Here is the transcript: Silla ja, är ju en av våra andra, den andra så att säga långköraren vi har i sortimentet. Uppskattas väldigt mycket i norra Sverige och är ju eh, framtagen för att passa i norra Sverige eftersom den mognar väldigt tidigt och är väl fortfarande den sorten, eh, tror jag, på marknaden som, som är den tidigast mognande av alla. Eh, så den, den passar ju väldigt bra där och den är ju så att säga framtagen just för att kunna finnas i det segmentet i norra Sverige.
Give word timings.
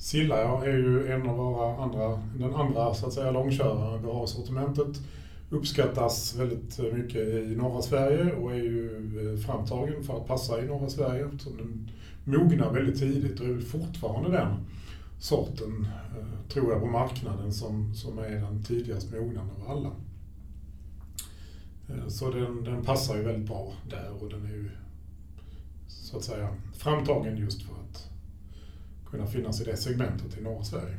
Silla 0.00 0.40
ja, 0.40 0.64
är 0.64 0.72
ju 0.72 1.12
en 1.12 1.28
av 1.28 1.36
våra 1.36 1.76
andra, 1.76 2.22
den 2.38 2.54
andra 2.54 2.94
så 2.94 3.06
att 3.06 3.12
säga 3.12 3.30
långköraren 3.30 4.02
vi 4.02 4.08
har 4.08 4.24
i 4.24 4.28
sortimentet. 4.28 5.00
Uppskattas 5.50 6.36
väldigt 6.36 6.78
mycket 6.92 7.28
i 7.28 7.56
norra 7.56 7.82
Sverige 7.82 8.34
och 8.34 8.52
är 8.52 8.56
ju 8.56 9.32
eh, 9.32 9.40
framtagen 9.40 10.04
för 10.04 10.16
att 10.16 10.26
passa 10.26 10.62
i 10.62 10.66
norra 10.66 10.88
Sverige 10.88 11.26
eftersom 11.26 11.56
den 11.56 11.90
mognar 12.24 12.72
väldigt 12.72 12.98
tidigt 12.98 13.40
och 13.40 13.46
är 13.46 13.52
väl 13.52 13.62
fortfarande 13.62 14.30
den 14.30 14.56
sorten, 15.18 15.86
eh, 16.18 16.48
tror 16.52 16.72
jag, 16.72 16.80
på 16.80 16.86
marknaden 16.86 17.52
som, 17.52 17.94
som 17.94 18.18
är 18.18 18.30
den 18.30 18.62
tidigast 18.62 19.12
mognande 19.12 19.52
av 19.54 19.70
alla. 19.70 19.90
Eh, 21.88 22.08
så 22.08 22.30
den, 22.30 22.64
den 22.64 22.84
passar 22.84 23.16
ju 23.16 23.22
väldigt 23.22 23.48
bra 23.48 23.72
där 23.90 24.10
och 24.20 24.28
den 24.28 24.46
är 24.46 24.54
ju 24.54 24.70
så 25.88 26.16
att 26.16 26.24
säga 26.24 26.48
framtagen 26.72 27.36
just 27.36 27.62
för 27.62 27.74
att 27.74 28.09
kunna 29.10 29.26
finnas 29.26 29.60
i 29.60 29.64
det 29.64 29.76
segmentet 29.76 30.38
i 30.38 30.42
norra 30.42 30.64
Sverige. 30.64 30.96